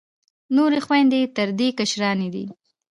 [0.55, 2.45] نورې خویندې یې تر دې کشرانې دي.